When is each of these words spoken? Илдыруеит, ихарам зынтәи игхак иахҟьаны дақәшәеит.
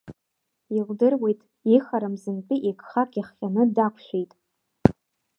Илдыруеит, 0.77 1.39
ихарам 1.75 2.15
зынтәи 2.21 2.63
игхак 2.69 3.11
иахҟьаны 3.15 3.63
дақәшәеит. 3.75 4.31